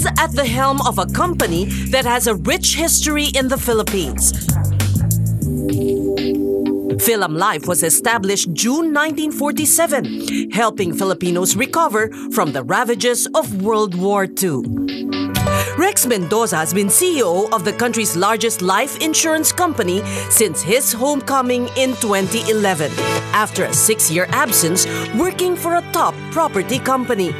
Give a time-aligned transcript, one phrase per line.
[0.00, 4.32] He's at the helm of a company that has a rich history in the Philippines.
[7.04, 14.24] Philam Life was established June 1947, helping Filipinos recover from the ravages of World War
[14.24, 14.62] II.
[15.76, 21.68] Rex Mendoza has been CEO of the country's largest life insurance company since his homecoming
[21.76, 22.90] in 2011,
[23.34, 27.32] after a six year absence working for a top property company.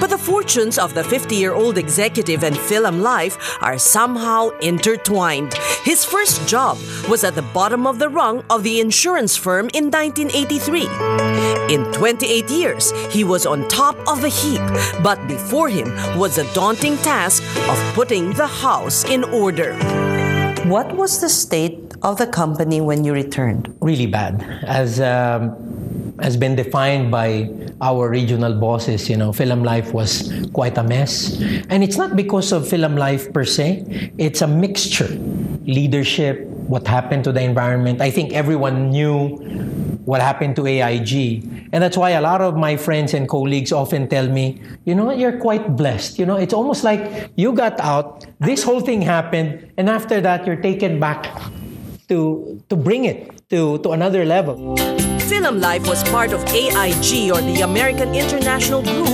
[0.00, 5.54] But the fortunes of the 50 year old executive and Philam Life are somehow intertwined.
[5.84, 6.78] His first job
[7.08, 11.74] was at the bottom of the rung of the insurance firm in 1983.
[11.74, 14.62] In 28 years, he was on top of the heap,
[15.02, 19.74] but before him was a daunting task of putting the house in order.
[20.66, 23.74] What was the state of the company when you returned?
[23.80, 25.54] Really bad, as um,
[26.20, 29.08] has been defined by our regional bosses.
[29.08, 33.32] You know, Philam Life was quite a mess, and it's not because of Philam Life
[33.32, 34.12] per se.
[34.18, 35.08] It's a mixture,
[35.66, 38.00] leadership, what happened to the environment.
[38.00, 39.36] I think everyone knew
[40.06, 41.44] what happened to AIG.
[41.72, 45.10] And that's why a lot of my friends and colleagues often tell me, you know
[45.10, 46.18] you're quite blessed.
[46.18, 50.46] You know, it's almost like you got out, this whole thing happened, and after that,
[50.46, 51.26] you're taken back
[52.08, 54.76] to, to bring it to, to another level.
[55.26, 59.08] Philam Life was part of AIG or the American International Group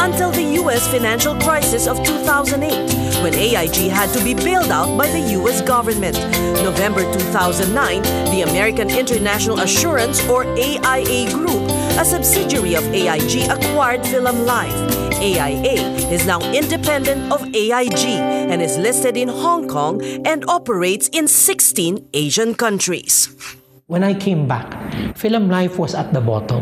[0.00, 0.88] until the U.S.
[0.88, 5.60] financial crisis of 2008 when AIG had to be bailed out by the U.S.
[5.60, 6.16] government.
[6.64, 8.02] November 2009,
[8.32, 11.68] the American International Assurance or AIA Group,
[12.00, 14.72] a subsidiary of AIG, acquired Philam Life.
[15.20, 18.06] AIA is now independent of AIG
[18.50, 23.57] and is listed in Hong Kong and operates in 16 Asian countries.
[23.88, 24.68] When I came back,
[25.16, 26.60] Philam Life was at the bottom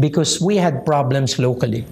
[0.00, 1.84] because we had problems locally.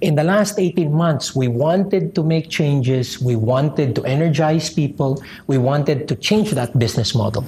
[0.00, 5.22] In the last 18 months, we wanted to make changes, we wanted to energize people,
[5.46, 7.44] we wanted to change that business model.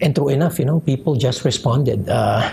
[0.00, 2.08] And true enough, you know, people just responded.
[2.08, 2.50] Uh,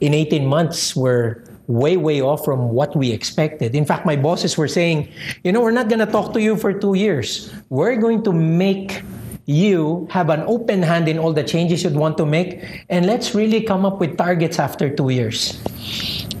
[0.00, 3.74] in 18 months, we're way, way off from what we expected.
[3.74, 5.12] In fact, my bosses were saying,
[5.44, 7.52] you know, we're not going to talk to you for two years.
[7.68, 9.02] We're going to make
[9.46, 13.34] you have an open hand in all the changes you'd want to make, and let's
[13.34, 15.60] really come up with targets after two years.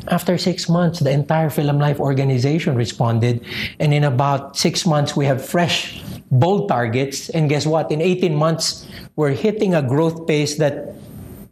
[0.08, 3.44] After six months, the entire Philam Life organization responded,
[3.78, 7.28] and in about six months, we have fresh, bold targets.
[7.30, 7.90] And guess what?
[7.90, 8.86] In 18 months,
[9.16, 10.94] we're hitting a growth pace that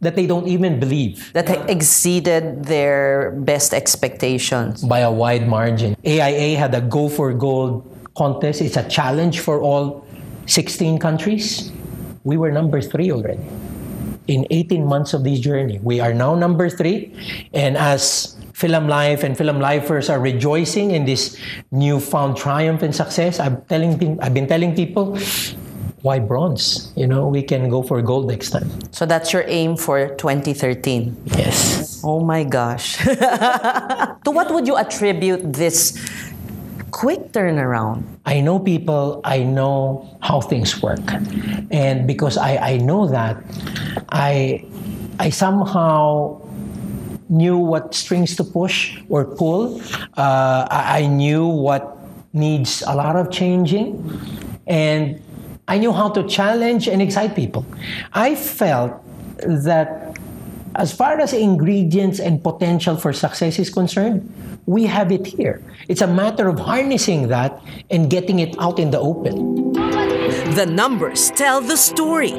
[0.01, 1.31] that they don't even believe.
[1.33, 4.83] That exceeded their best expectations.
[4.83, 5.95] By a wide margin.
[6.03, 7.85] AIA had a Go for Gold
[8.17, 8.61] contest.
[8.61, 10.03] It's a challenge for all
[10.51, 11.71] 16 countries,
[12.25, 13.39] we were number three already.
[14.27, 17.15] In 18 months of this journey, we are now number three.
[17.53, 21.39] And as Philam Life and Philam Lifers are rejoicing in this
[21.71, 25.17] newfound triumph and success, I'm telling, I've been telling people,
[26.01, 26.91] why bronze?
[26.97, 28.69] You know, we can go for gold next time.
[28.91, 31.15] So that's your aim for 2013?
[31.37, 32.01] Yes.
[32.03, 32.97] Oh my gosh.
[33.05, 35.95] to what would you attribute this
[36.91, 38.03] quick turnaround.
[38.25, 41.01] I know people, I know how things work.
[41.71, 43.41] And because I, I know that,
[44.09, 44.65] I,
[45.19, 46.41] I somehow
[47.29, 49.81] knew what strings to push or pull.
[50.17, 51.97] Uh, I, I knew what
[52.33, 53.95] needs a lot of changing.
[54.67, 55.21] And
[55.67, 57.65] I knew how to challenge and excite people.
[58.13, 59.01] I felt
[59.39, 60.10] that
[60.75, 64.31] as far as ingredients and potential for success is concerned,
[64.65, 65.61] we have it here.
[65.87, 69.73] It's a matter of harnessing that and getting it out in the open.
[70.55, 72.31] The numbers tell the story.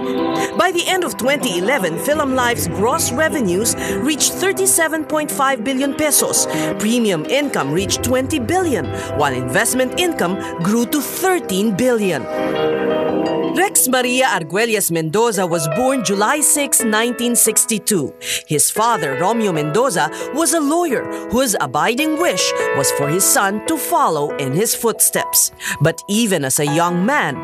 [0.56, 6.46] By the end of 2011, Philam Life's gross revenues reached 37.5 billion pesos.
[6.78, 8.86] Premium income reached 20 billion,
[9.18, 12.22] while investment income grew to 13 billion.
[13.54, 18.14] Rex Maria Arguelles Mendoza was born July 6, 1962.
[18.46, 23.76] His father, Romeo Mendoza, was a lawyer whose abiding wish was for his son to
[23.76, 25.52] follow in his footsteps.
[25.82, 27.36] But even as a young man,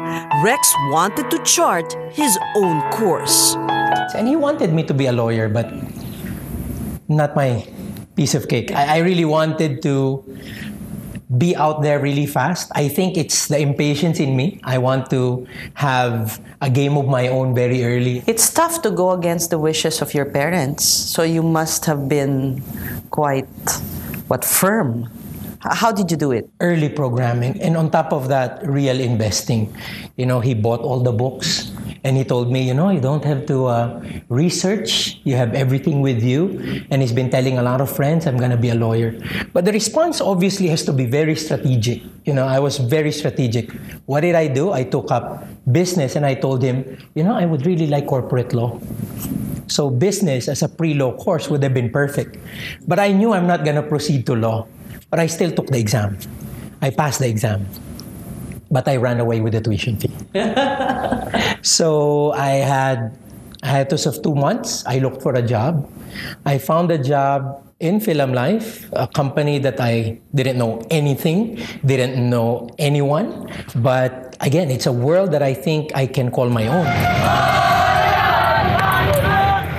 [0.42, 3.54] Rex wanted to chart his own course.
[4.16, 5.70] And he wanted me to be a lawyer, but
[7.08, 7.68] not my
[8.16, 8.72] piece of cake.
[8.72, 10.24] I, I really wanted to
[11.36, 12.72] be out there really fast.
[12.74, 14.60] I think it's the impatience in me.
[14.64, 18.22] I want to have a game of my own very early.
[18.26, 20.84] It's tough to go against the wishes of your parents.
[20.88, 22.62] So you must have been
[23.10, 23.48] quite
[24.28, 25.10] what firm.
[25.60, 26.48] How did you do it?
[26.60, 29.74] Early programming and on top of that real investing.
[30.16, 31.72] You know, he bought all the books
[32.04, 35.20] And he told me, you know, you don't have to uh, research.
[35.24, 36.84] You have everything with you.
[36.90, 39.18] And he's been telling a lot of friends, I'm going to be a lawyer.
[39.52, 42.02] But the response obviously has to be very strategic.
[42.24, 43.72] You know, I was very strategic.
[44.06, 44.72] What did I do?
[44.72, 46.84] I took up business and I told him,
[47.14, 48.78] you know, I would really like corporate law.
[49.66, 52.38] So business as a pre-law course would have been perfect.
[52.86, 54.66] But I knew I'm not going to proceed to law.
[55.10, 56.18] But I still took the exam.
[56.80, 57.66] I passed the exam.
[58.70, 60.12] But I ran away with the tuition fee.
[61.62, 63.16] so I had
[63.62, 64.84] I had to serve two months.
[64.86, 65.90] I looked for a job.
[66.44, 72.18] I found a job in Philam Life, a company that I didn't know anything, didn't
[72.18, 73.50] know anyone.
[73.76, 76.86] But again, it's a world that I think I can call my own.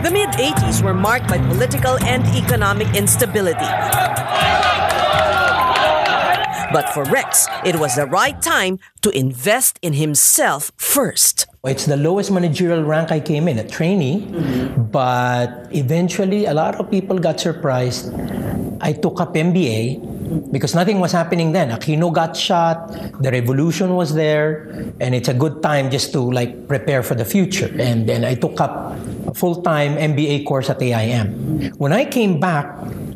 [0.04, 3.68] The mid 80s were marked by political and economic instability.
[6.72, 11.48] But for Rex, it was the right time to invest in himself first.
[11.66, 14.22] It's the lowest managerial rank I came in, a trainee.
[14.22, 14.84] Mm-hmm.
[14.84, 18.14] But eventually, a lot of people got surprised.
[18.82, 21.70] I took up MBA because nothing was happening then.
[21.70, 24.70] Aquino got shot, the revolution was there,
[25.02, 27.70] and it's a good time just to like prepare for the future.
[27.80, 28.96] And then I took up
[29.28, 31.74] a full-time MBA course at AIM.
[31.78, 32.68] When I came back,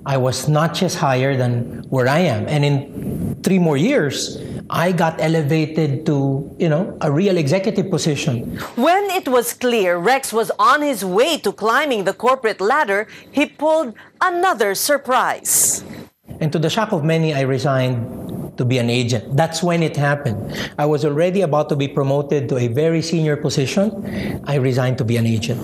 [0.05, 2.47] I was not just higher than where I am.
[2.47, 4.37] And in three more years,
[4.69, 8.57] I got elevated to, you know, a real executive position.
[8.75, 13.45] When it was clear Rex was on his way to climbing the corporate ladder, he
[13.45, 15.83] pulled another surprise.
[16.39, 18.22] And to the shock of many, I resigned
[18.57, 19.35] to be an agent.
[19.35, 20.37] That's when it happened.
[20.77, 24.41] I was already about to be promoted to a very senior position.
[24.45, 25.59] I resigned to be an agent.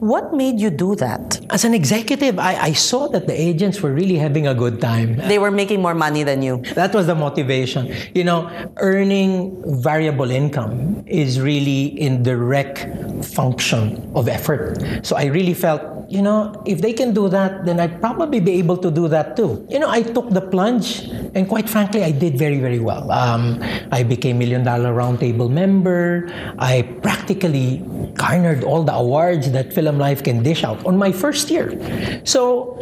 [0.00, 1.40] What made you do that?
[1.50, 5.16] As an executive, I, I saw that the agents were really having a good time.
[5.16, 6.62] They were making more money than you.
[6.74, 7.94] That was the motivation.
[8.14, 12.86] You know, earning variable income is really in direct
[13.24, 14.78] function of effort.
[15.02, 18.58] So I really felt, you know, if they can do that, then I'd probably be
[18.58, 19.64] able to do that too.
[19.70, 21.06] You know, I took the plunge,
[21.38, 23.12] and quite frankly, I did very, very well.
[23.12, 23.62] Um,
[23.92, 26.26] I became Million Dollar Roundtable member.
[26.58, 27.78] I practically
[28.14, 31.78] garnered all the awards that Philam Life can dish out on my first year.
[32.26, 32.80] So,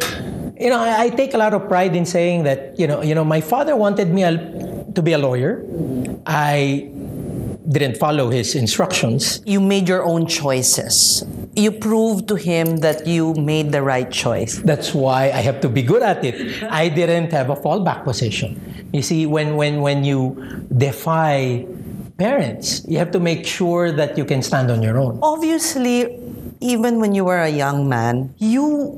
[0.59, 3.13] you know, I, I take a lot of pride in saying that, you know, you
[3.13, 5.63] know, my father wanted me to be a lawyer.
[6.25, 6.89] I
[7.69, 9.43] didn't follow his instructions.
[9.45, 11.23] You made your own choices.
[11.59, 14.63] You proved to him that you made the right choice.
[14.63, 16.63] That's why I have to be good at it.
[16.63, 18.55] I didn't have a fallback position.
[18.93, 20.39] You see, when, when, when you
[20.77, 21.67] defy
[22.17, 25.19] parents, you have to make sure that you can stand on your own.
[25.21, 26.17] Obviously,
[26.61, 28.95] even when you were a young man, you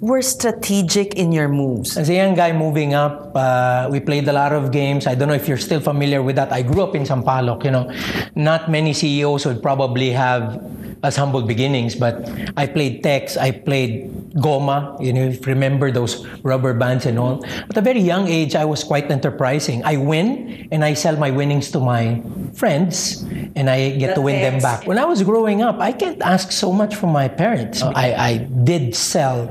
[0.00, 1.96] were strategic in your moves.
[1.96, 5.06] As a young guy moving up, uh, we played a lot of games.
[5.06, 6.52] I don't know if you're still familiar with that.
[6.52, 7.88] I grew up in Sampaloc, you know.
[8.34, 10.60] Not many CEOs would probably have
[11.02, 16.74] as humble beginnings, but I played Tex, I played Goma, you know, remember those rubber
[16.74, 17.44] bands and all.
[17.44, 19.82] At a very young age, I was quite enterprising.
[19.84, 22.22] I win and I sell my winnings to my
[22.54, 23.22] friends
[23.56, 24.86] and I get the to win them back.
[24.86, 27.82] When I was growing up, I can't ask so much from my parents.
[27.82, 29.50] I, I did sell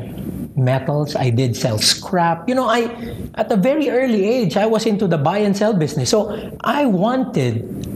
[0.55, 2.47] metals, I did sell scrap.
[2.47, 2.95] You know, I
[3.35, 6.09] at a very early age, I was into the buy and sell business.
[6.09, 7.90] So I wanted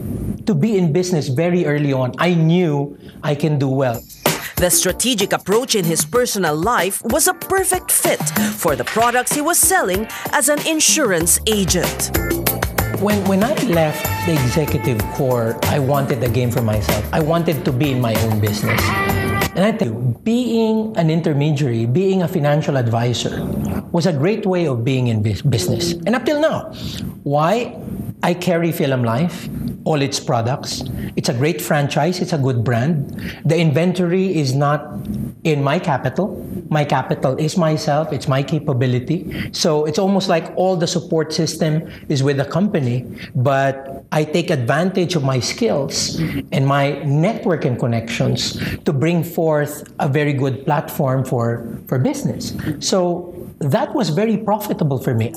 [0.46, 2.14] to be in business very early on.
[2.18, 4.02] I knew I can do well.
[4.56, 8.22] The strategic approach in his personal life was a perfect fit
[8.56, 12.16] for the products he was selling as an insurance agent.
[13.02, 17.04] When, when I left the executive core, I wanted a game for myself.
[17.12, 18.80] I wanted to be in my own business.
[19.56, 23.44] And I tell you, being an intermediary, being a financial advisor,
[23.92, 25.92] was a great way of being in business.
[26.04, 26.72] And up till now,
[27.24, 27.76] why?
[28.22, 29.48] I carry Philam Life,
[29.84, 30.82] all its products.
[31.14, 33.10] It's a great franchise, it's a good brand.
[33.44, 35.06] The inventory is not
[35.44, 36.42] in my capital.
[36.68, 39.50] My capital is myself, it's my capability.
[39.52, 44.50] So it's almost like all the support system is with the company, but I take
[44.50, 46.18] advantage of my skills
[46.50, 52.54] and my network and connections to bring forth a very good platform for, for business.
[52.80, 55.30] So that was very profitable for me.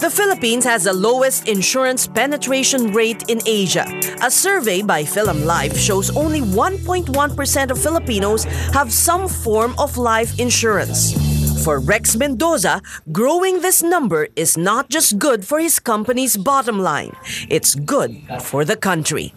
[0.00, 3.84] The Philippines has the lowest insurance penetration rate in Asia.
[4.22, 10.38] A survey by Philam Life shows only 1.1% of Filipinos have some form of life
[10.38, 11.12] insurance.
[11.62, 12.80] For Rex Mendoza,
[13.12, 17.12] growing this number is not just good for his company's bottom line,
[17.50, 19.34] it's good for the country.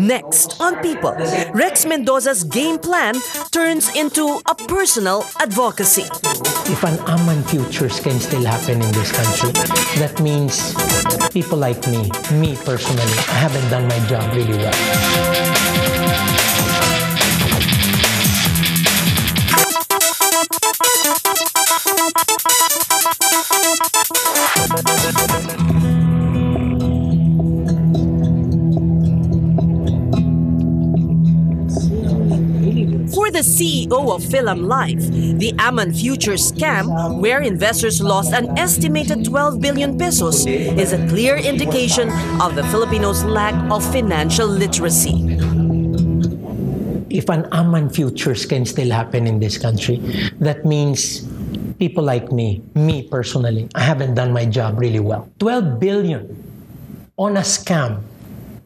[0.00, 1.14] Next on People,
[1.54, 3.14] Rex Mendoza's game plan
[3.52, 6.10] turns into a personal advocacy.
[6.70, 9.52] If an Aman futures can still happen in this country,
[9.98, 10.74] that means
[11.30, 15.67] people like me, me personally, I haven't done my job really well.
[33.58, 35.02] CEO of Philam Life,
[35.42, 41.34] the Aman Futures scam, where investors lost an estimated 12 billion pesos, is a clear
[41.34, 42.06] indication
[42.38, 45.26] of the Filipinos' lack of financial literacy.
[47.10, 49.98] If an Aman Futures can still happen in this country,
[50.38, 51.26] that means
[51.82, 55.28] people like me, me personally, I haven't done my job really well.
[55.40, 56.30] 12 billion
[57.16, 58.06] on a scam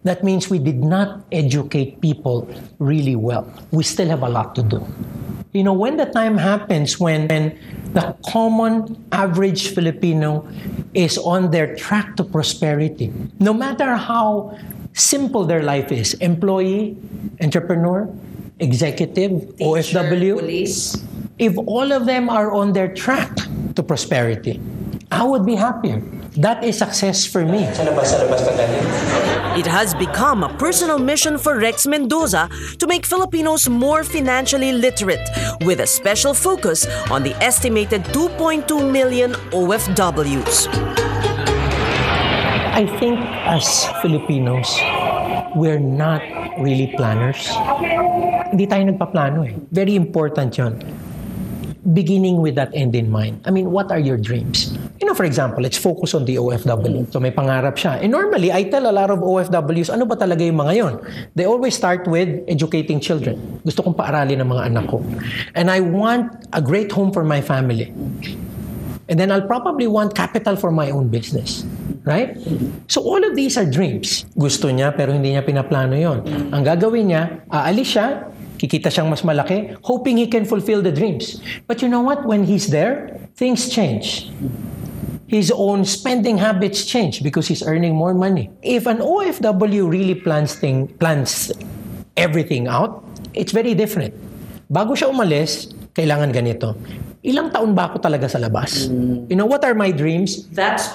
[0.04, 3.46] that means we did not educate people really well.
[3.70, 4.84] We still have a lot to do.
[5.52, 7.58] You know, when the time happens when, when
[7.92, 10.48] the common average Filipino
[10.94, 14.58] is on their track to prosperity, no matter how
[14.94, 16.96] simple their life is employee,
[17.40, 18.08] entrepreneur,
[18.60, 21.04] executive, Teacher, OFW police.
[21.38, 23.30] if all of them are on their track
[23.76, 24.60] to prosperity,
[25.12, 26.00] I would be happier.
[26.40, 27.68] That is success for me.
[29.60, 35.20] It has become a personal mission for Rex Mendoza to make Filipinos more financially literate,
[35.68, 40.72] with a special focus on the estimated 2.2 million OFWs.
[42.72, 44.72] I think as Filipinos,
[45.54, 46.24] we're not
[46.56, 47.52] really planners.
[48.48, 49.52] Hindi tayo nagpaplano eh.
[49.68, 50.80] Very important yon.
[51.82, 53.42] Beginning with that end in mind.
[53.42, 54.70] I mean, what are your dreams?
[55.02, 57.10] You know, for example, let's focus on the OFW.
[57.10, 57.98] So may pangarap siya.
[57.98, 60.94] And normally, I tell a lot of OFWs, ano ba talaga yung mga yon?
[61.34, 63.58] They always start with educating children.
[63.66, 65.02] Gusto kong paaralin ng mga anak ko.
[65.58, 67.90] And I want a great home for my family.
[69.10, 71.66] And then I'll probably want capital for my own business.
[72.06, 72.38] Right?
[72.86, 74.22] So all of these are dreams.
[74.38, 76.22] Gusto niya pero hindi niya pinaplano yon.
[76.54, 81.40] Ang gagawin niya, aalis siya, kikita siyang mas malaki, hoping he can fulfill the dreams.
[81.66, 82.26] But you know what?
[82.26, 84.30] When he's there, things change.
[85.26, 88.52] His own spending habits change because he's earning more money.
[88.60, 91.48] If an OFW really plans thing, plans
[92.20, 93.00] everything out,
[93.32, 94.12] it's very different.
[94.68, 96.76] Bago siya umalis, kailangan ganito.
[97.24, 98.92] Ilang taon ba ako talaga sa labas?
[99.30, 100.44] You know, what are my dreams?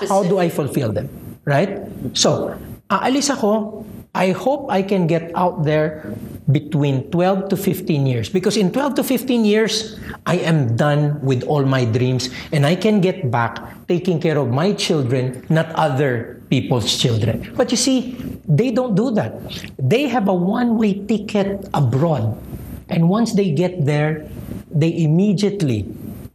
[0.06, 1.10] How do I fulfill them?
[1.48, 1.82] Right?
[2.14, 2.54] So,
[2.92, 3.82] aalis ako.
[4.16, 6.14] I hope I can get out there
[6.52, 8.30] between 12 to 15 years.
[8.30, 12.76] Because in 12 to 15 years, I am done with all my dreams and I
[12.76, 17.54] can get back taking care of my children, not other people's children.
[17.56, 19.40] But you see, they don't do that.
[19.78, 22.38] They have a one-way ticket abroad.
[22.90, 24.28] And once they get there,
[24.72, 25.86] they immediately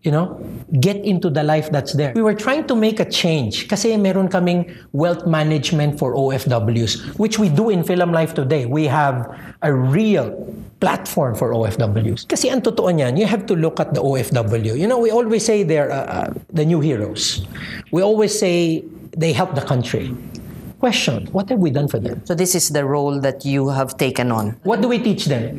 [0.03, 0.35] you know,
[0.81, 2.13] get into the life that's there.
[2.15, 7.39] We were trying to make a change kasi meron kaming wealth management for OFWs, which
[7.39, 8.67] we do in Philam Life today.
[8.67, 9.31] We have
[9.63, 10.35] a real
[10.83, 12.27] platform for OFWs.
[12.27, 14.75] Kasi ang totoo niyan, you have to look at the OFW.
[14.75, 17.47] You know, we always say they're uh, uh, the new heroes.
[17.95, 18.83] We always say
[19.15, 20.11] they help the country.
[20.83, 22.27] Question, what have we done for them?
[22.27, 24.59] So this is the role that you have taken on.
[24.67, 25.55] What do we teach them?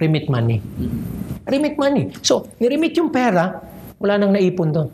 [0.00, 0.64] Remit money.
[1.44, 2.08] Remit money.
[2.24, 3.60] So, niremit yung pera,
[4.02, 4.90] wala nang naipon doon.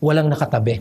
[0.00, 0.80] Walang nakatabi.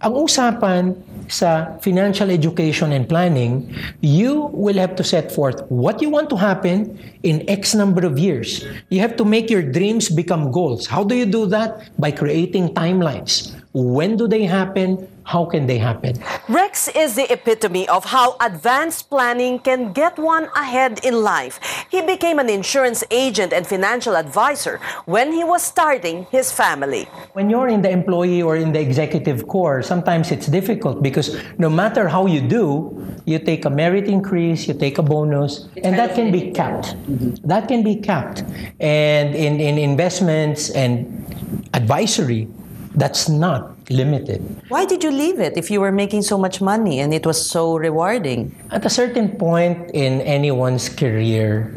[0.00, 0.96] Ang usapan
[1.28, 3.68] sa financial education and planning,
[4.00, 8.16] you will have to set forth what you want to happen in X number of
[8.16, 8.64] years.
[8.88, 10.86] You have to make your dreams become goals.
[10.86, 11.92] How do you do that?
[12.00, 13.52] By creating timelines.
[13.76, 15.04] When do they happen?
[15.26, 16.22] How can they happen?
[16.48, 21.58] Rex is the epitome of how advanced planning can get one ahead in life.
[21.90, 27.08] He became an insurance agent and financial advisor when he was starting his family.
[27.32, 31.68] When you're in the employee or in the executive core, sometimes it's difficult because no
[31.68, 36.14] matter how you do, you take a merit increase, you take a bonus, and that
[36.14, 36.94] can be capped.
[37.10, 37.48] Mm-hmm.
[37.48, 38.44] That can be capped.
[38.78, 41.26] And in, in investments and
[41.74, 42.46] advisory,
[42.94, 44.42] that's not limited.
[44.68, 47.38] Why did you leave it if you were making so much money and it was
[47.38, 48.54] so rewarding?
[48.70, 51.76] At a certain point in anyone's career,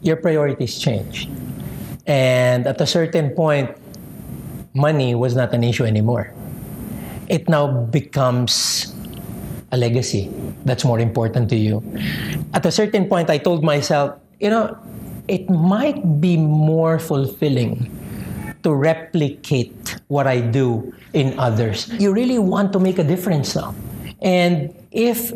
[0.00, 1.28] your priorities change.
[2.06, 3.70] And at a certain point,
[4.74, 6.32] money was not an issue anymore.
[7.28, 8.92] It now becomes
[9.70, 10.30] a legacy
[10.64, 11.82] that's more important to you.
[12.52, 14.76] At a certain point, I told myself, you know,
[15.28, 17.88] it might be more fulfilling
[18.62, 21.88] to replicate what I do in others.
[21.88, 23.74] You really want to make a difference now.
[24.20, 25.32] And if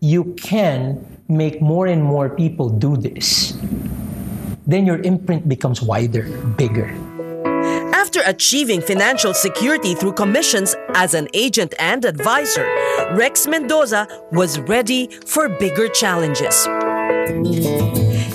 [0.00, 3.56] you can make more and more people do this,
[4.66, 6.24] then your imprint becomes wider,
[6.56, 6.88] bigger.
[7.92, 12.64] After achieving financial security through commissions as an agent and advisor,
[13.12, 16.66] Rex Mendoza was ready for bigger challenges.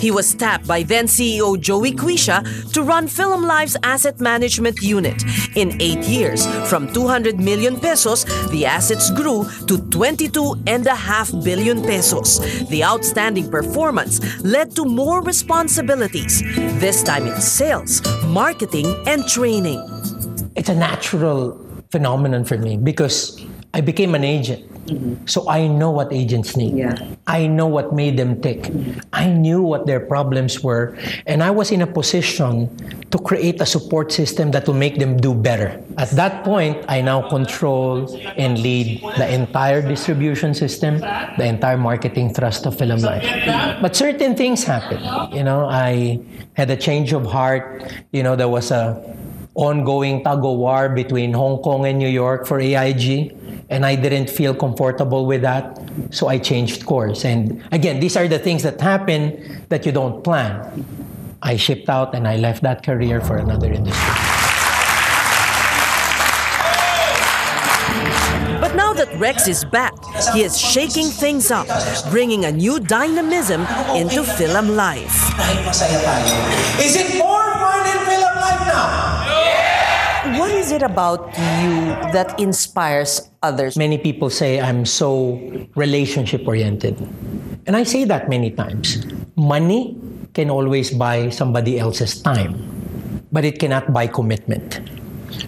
[0.05, 2.43] He was tapped by then CEO Joey Cuisia
[2.73, 5.23] to run Philam Life's asset management unit.
[5.55, 12.37] In eight years, from 200 million pesos, the assets grew to 22.5 billion pesos.
[12.69, 16.43] The outstanding performance led to more responsibilities,
[16.79, 19.81] this time in sales, marketing, and training.
[20.55, 21.59] It's a natural
[21.89, 23.43] phenomenon for me because
[23.75, 24.63] I became an agent.
[24.87, 25.27] Mm-hmm.
[25.27, 26.77] So I know what agents need.
[26.77, 26.95] Yeah.
[27.27, 28.71] I know what made them tick.
[28.71, 29.01] Mm-hmm.
[29.11, 30.95] I knew what their problems were.
[31.25, 32.71] And I was in a position
[33.11, 35.75] to create a support system that will make them do better.
[35.97, 40.99] At that point, I now control and lead the entire distribution system,
[41.35, 43.27] the entire marketing thrust of Philam Life.
[43.81, 45.03] But certain things happened.
[45.35, 46.21] You know, I
[46.53, 47.91] had a change of heart.
[48.13, 49.03] You know, there was a
[49.55, 53.35] ongoing tug of war between Hong Kong and New York for AIG,
[53.69, 55.79] and I didn't feel comfortable with that,
[56.11, 57.25] so I changed course.
[57.25, 60.85] And again, these are the things that happen that you don't plan.
[61.41, 64.13] I shipped out and I left that career for another industry.
[68.59, 69.93] But now that Rex is back,
[70.33, 71.67] he is shaking things up,
[72.09, 73.61] bringing a new dynamism
[73.95, 75.15] into Philam Life.
[76.81, 79.14] Is it more fun in Philam Life now?
[80.37, 81.31] What is it about
[81.63, 83.77] you that inspires others?
[83.77, 85.39] Many people say I'm so
[85.75, 86.99] relationship oriented.
[87.65, 89.05] And I say that many times.
[89.35, 89.97] Money
[90.33, 92.53] can always buy somebody else's time,
[93.31, 94.81] but it cannot buy commitment.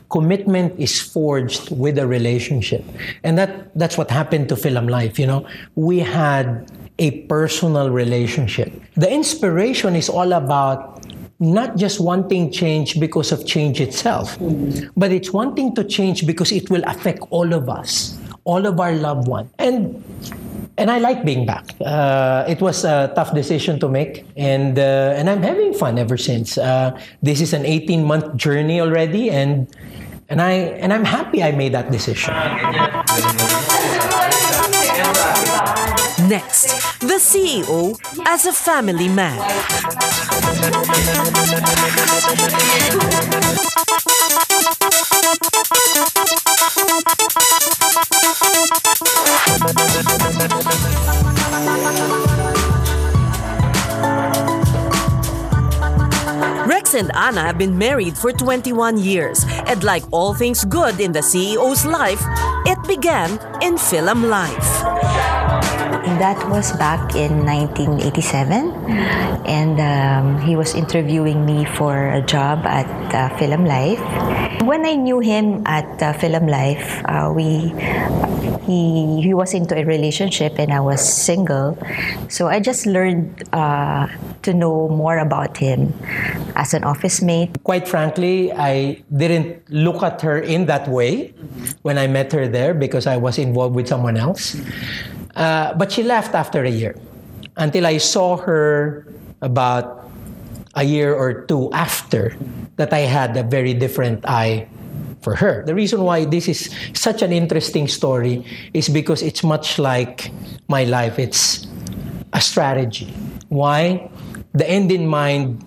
[0.09, 2.83] Commitment is forged with a relationship.
[3.23, 5.19] And that, that's what happened to Philam Life.
[5.19, 8.71] You know, we had a personal relationship.
[8.95, 11.05] The inspiration is all about
[11.39, 14.37] not just wanting change because of change itself,
[14.95, 18.93] but it's wanting to change because it will affect all of us, all of our
[18.93, 19.49] loved ones.
[19.59, 20.03] And
[20.77, 21.73] and I like being back.
[21.83, 26.17] Uh, it was a tough decision to make, and uh, and I'm having fun ever
[26.17, 26.57] since.
[26.57, 29.67] Uh, this is an 18 month journey already, and
[30.29, 32.33] and I and I'm happy I made that decision.
[36.27, 39.39] Next, the CEO as a family man.
[56.67, 61.13] Rex and Anna have been married for 21 years, and like all things good in
[61.13, 62.21] the CEO's life,
[62.65, 65.46] it began in Philam Life.
[66.17, 68.73] That was back in 1987,
[69.45, 74.01] and um, he was interviewing me for a job at uh, Philam Life.
[74.65, 77.69] When I knew him at uh, Philam Life, uh, we
[78.65, 81.77] he he was into a relationship and I was single,
[82.33, 84.09] so I just learned uh,
[84.41, 85.93] to know more about him
[86.57, 87.61] as an office mate.
[87.61, 91.37] Quite frankly, I didn't look at her in that way
[91.85, 94.57] when I met her there because I was involved with someone else.
[95.37, 96.97] Uh, but she left after a year
[97.57, 99.05] until I saw her
[99.41, 100.09] about
[100.73, 102.35] a year or two after
[102.77, 104.67] that I had a very different eye
[105.21, 105.63] for her.
[105.65, 110.31] The reason why this is such an interesting story is because it's much like
[110.67, 111.19] my life.
[111.19, 111.67] It's
[112.33, 113.13] a strategy.
[113.49, 114.09] Why?
[114.53, 115.63] The end in mind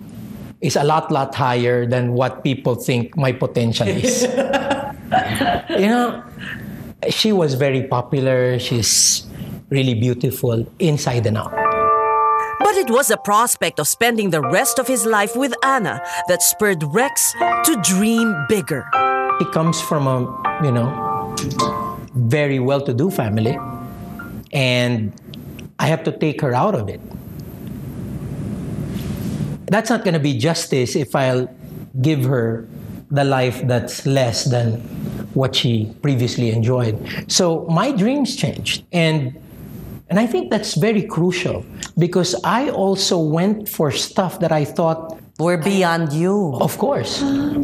[0.59, 4.23] is a lot, lot higher than what people think my potential is.
[5.79, 6.23] you know,
[7.09, 8.59] she was very popular.
[8.59, 9.27] She's
[9.71, 11.51] really beautiful inside and out.
[12.59, 16.43] But it was the prospect of spending the rest of his life with Anna that
[16.43, 17.33] spurred Rex
[17.65, 18.85] to dream bigger.
[19.39, 20.19] He comes from a,
[20.63, 21.35] you know,
[22.13, 23.57] very well to do family,
[24.51, 25.11] and
[25.79, 27.01] I have to take her out of it.
[29.65, 31.49] That's not going to be justice if I'll
[32.01, 32.67] give her
[33.09, 34.81] the life that's less than
[35.33, 36.97] what she previously enjoyed.
[37.27, 38.83] So my dreams changed.
[38.91, 39.41] And
[40.11, 41.65] and I think that's very crucial
[41.97, 46.53] because I also went for stuff that I thought were beyond you.
[46.59, 47.23] of course.
[47.23, 47.63] Ah,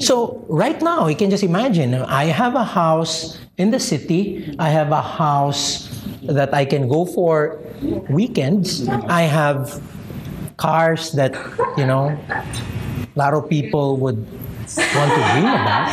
[0.00, 1.94] so right now, you can just imagine.
[1.94, 4.54] I have a house in the city.
[4.58, 5.90] I have a house
[6.22, 7.58] that I can go for
[8.08, 8.88] weekends.
[8.88, 9.82] I have
[10.56, 11.34] cars that
[11.76, 14.20] you know a lot of people would
[14.94, 15.90] want to dream about.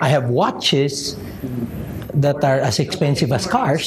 [0.00, 1.16] I have watches
[2.14, 3.84] that are as expensive as cars.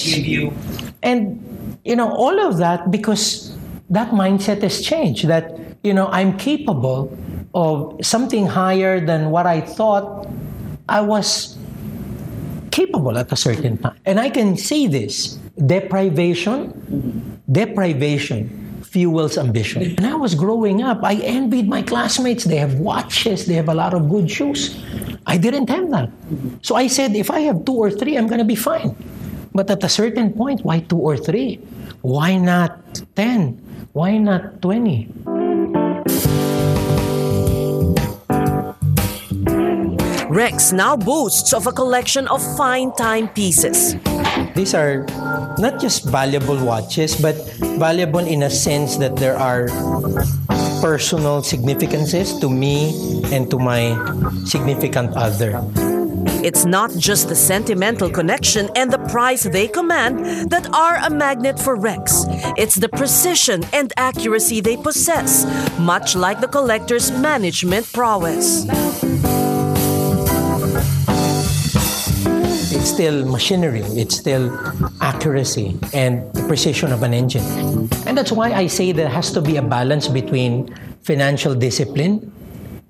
[1.01, 3.55] And you know all of that because
[3.89, 7.17] that mindset has changed that you know I'm capable
[7.53, 10.27] of something higher than what I thought
[10.87, 11.57] I was
[12.71, 13.97] capable at a certain time.
[14.05, 19.95] And I can say this, deprivation, deprivation fuels ambition.
[19.95, 22.43] When I was growing up, I envied my classmates.
[22.43, 24.77] They have watches, they have a lot of good shoes.
[25.25, 26.09] I didn't have that.
[26.61, 28.95] So I said, if I have two or three, I'm going to be fine.
[29.53, 31.57] But at a certain point, why two or three?
[32.01, 32.77] Why not
[33.15, 33.89] 10?
[33.93, 35.09] Why not 20?
[40.29, 43.97] Rex now boasts of a collection of fine timepieces.
[44.53, 45.03] These are
[45.57, 47.35] not just valuable watches, but
[47.81, 49.67] valuable in a sense that there are
[50.79, 52.93] personal significances to me
[53.33, 53.97] and to my
[54.45, 55.59] significant other.
[56.41, 61.59] It's not just the sentimental connection and the price they command that are a magnet
[61.59, 62.25] for Rex.
[62.57, 65.43] It's the precision and accuracy they possess,
[65.79, 68.65] much like the collector's management prowess.
[72.71, 74.47] It's still machinery, it's still
[75.01, 77.43] accuracy and the precision of an engine.
[78.07, 82.31] And that's why I say there has to be a balance between financial discipline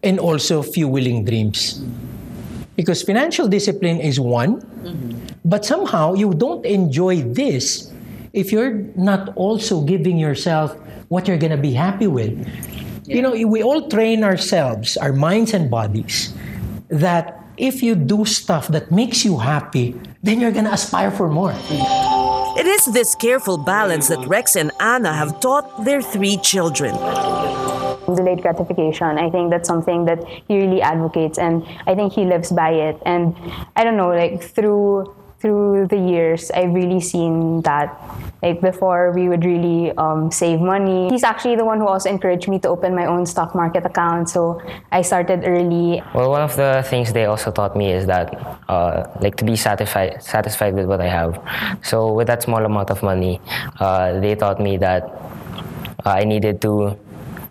[0.03, 1.81] and also fueling dreams.
[2.79, 4.63] Because financial discipline is one,
[5.43, 7.91] but somehow you don't enjoy this
[8.31, 10.79] if you're not also giving yourself
[11.11, 12.39] what you're going to be happy with.
[13.03, 16.31] You know, we all train ourselves, our minds and bodies,
[16.87, 21.27] that if you do stuff that makes you happy, then you're going to aspire for
[21.27, 21.51] more.
[22.55, 26.95] It is this careful balance that Rex and Anna have taught their three children.
[28.05, 29.17] Delayed gratification.
[29.17, 33.01] I think that's something that he really advocates, and I think he lives by it.
[33.05, 33.35] And
[33.75, 37.95] I don't know, like through through the years, I've really seen that.
[38.43, 41.09] Like before, we would really um, save money.
[41.09, 44.29] He's actually the one who also encouraged me to open my own stock market account.
[44.29, 46.01] So I started early.
[46.13, 48.35] Well, one of the things they also taught me is that,
[48.69, 51.39] uh, like, to be satisfied satisfied with what I have.
[51.83, 53.41] So with that small amount of money,
[53.79, 55.03] uh, they taught me that
[56.05, 56.97] uh, I needed to,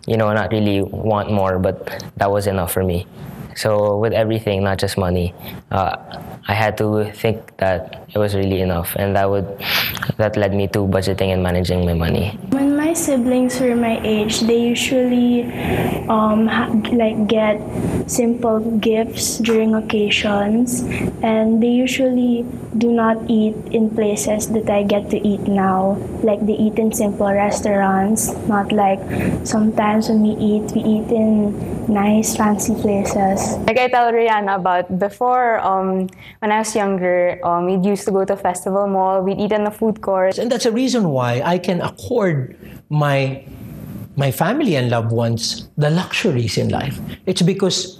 [0.09, 3.05] you know, not really want more, but that was enough for me.
[3.55, 5.35] So with everything, not just money,
[5.71, 5.95] uh,
[6.47, 9.45] I had to think that it was really enough, and that would
[10.17, 12.33] that led me to budgeting and managing my money.
[12.49, 15.45] When my siblings were my age, they usually
[16.09, 17.61] um, ha- like get
[18.09, 20.81] simple gifts during occasions,
[21.21, 22.45] and they usually
[22.77, 26.01] do not eat in places that I get to eat now.
[26.23, 28.99] Like they eat in simple restaurants, not like
[29.45, 31.53] sometimes when we eat, we eat in
[31.91, 33.57] nice fancy places.
[33.65, 36.07] Like I tell Rihanna about before, um,
[36.39, 39.63] when I was younger, um, we'd used to go to Festival Mall, we'd eat in
[39.63, 40.37] the food court.
[40.37, 42.57] And that's a reason why I can accord
[42.89, 43.45] my
[44.15, 46.99] my family and loved ones the luxuries in life.
[47.25, 47.99] It's because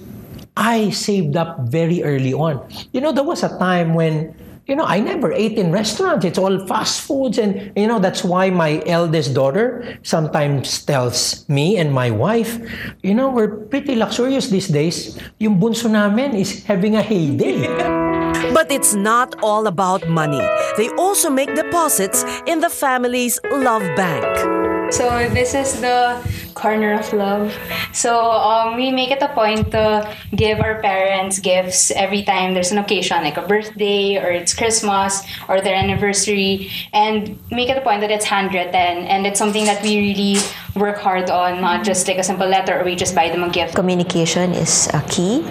[0.57, 2.59] I saved up very early on.
[2.91, 4.35] You know, there was a time when
[4.69, 6.23] you know, I never ate in restaurants.
[6.23, 7.37] It's all fast foods.
[7.39, 12.61] And, you know, that's why my eldest daughter sometimes tells me and my wife,
[13.01, 15.17] you know, we're pretty luxurious these days.
[15.39, 17.65] Yung bunso namin is having a heyday.
[18.53, 20.41] But it's not all about money.
[20.77, 24.68] They also make deposits in the family's love bank.
[24.91, 26.17] So this is the
[26.55, 27.55] corner of love.
[27.93, 32.71] So um, we make it a point to give our parents gifts every time there's
[32.71, 37.81] an occasion, like a birthday or it's Christmas or their anniversary, and make it a
[37.81, 40.41] point that it's handwritten and it's something that we really
[40.75, 43.49] work hard on, not just like a simple letter or we just buy them a
[43.49, 43.75] gift.
[43.75, 45.43] Communication is a key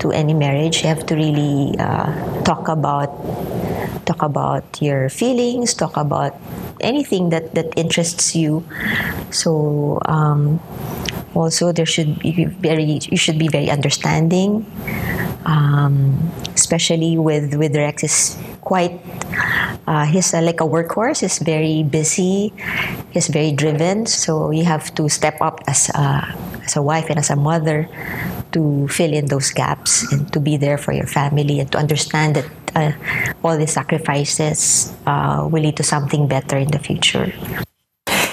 [0.00, 0.82] to any marriage.
[0.82, 3.08] You have to really uh, talk about
[4.04, 6.36] talk about your feelings, talk about
[6.80, 8.64] anything that that interests you.
[9.30, 10.60] So um,
[11.34, 14.66] also there should be very you should be very understanding,
[15.46, 16.18] um,
[16.54, 19.00] especially with with Rex is quite.
[19.86, 21.20] Uh, he's like a workhorse.
[21.20, 22.52] He's very busy.
[23.10, 24.06] He's very driven.
[24.06, 26.22] So you have to step up as a,
[26.62, 27.88] as a wife and as a mother
[28.52, 32.36] to fill in those gaps and to be there for your family and to understand
[32.36, 32.92] that uh,
[33.44, 37.32] all the sacrifices uh, will lead to something better in the future.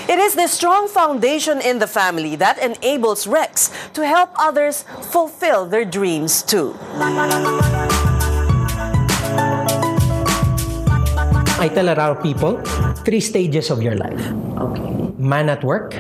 [0.10, 5.66] It is the strong foundation in the family that enables Rex to help others fulfill
[5.68, 6.74] their dreams too.
[11.60, 12.58] I tell a lot of people
[13.06, 14.24] three stages of your life
[14.58, 15.14] Okay.
[15.20, 15.94] man at work,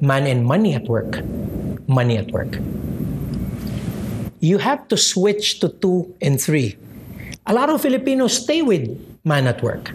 [0.00, 1.20] man and money at work,
[1.86, 2.56] money at work.
[4.40, 6.76] You have to switch to two and three.
[7.46, 8.88] A lot of Filipinos stay with
[9.24, 9.92] man at work.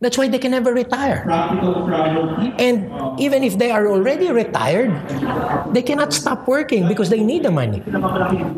[0.00, 1.28] That's why they can never retire.
[2.58, 4.90] And even if they are already retired,
[5.74, 7.84] they cannot stop working because they need the money.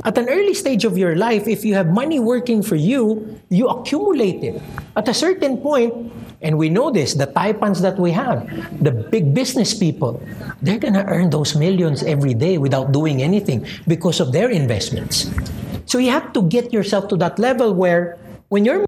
[0.06, 3.68] At an early stage of your life, if you have money working for you, you
[3.68, 4.62] accumulate it.
[4.96, 5.92] At a certain point,
[6.40, 8.46] and we know this, the Taipans that we have,
[8.82, 10.22] the big business people,
[10.62, 15.28] they're going to earn those millions every day without doing anything because of their investments.
[15.86, 18.16] So you have to get yourself to that level where
[18.52, 18.84] when your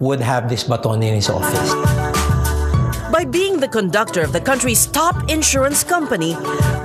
[0.00, 1.68] would have this baton in his office.
[3.12, 6.34] By being the conductor of the country's top insurance company,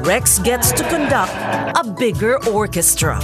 [0.03, 1.31] Rex gets to conduct
[1.79, 3.23] a bigger orchestra.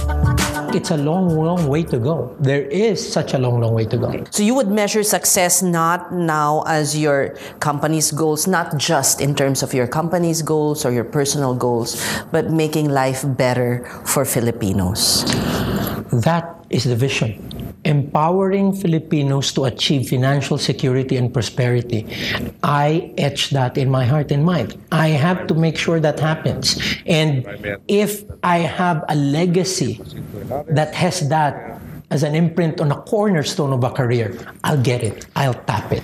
[0.72, 2.34] It's a long, long way to go.
[2.40, 4.24] There is such a long, long way to go.
[4.30, 9.62] So you would measure success not now as your company's goals, not just in terms
[9.62, 12.00] of your company's goals or your personal goals,
[12.32, 15.28] but making life better for Filipinos.
[16.10, 17.55] That is the vision.
[17.86, 22.02] Empowering Filipinos to achieve financial security and prosperity.
[22.62, 24.74] I etch that in my heart and mind.
[24.90, 26.74] I have to make sure that happens.
[27.06, 27.46] And
[27.86, 30.02] if I have a legacy
[30.66, 31.78] that has that
[32.10, 35.26] as an imprint on a cornerstone of a career, I'll get it.
[35.36, 36.02] I'll tap it.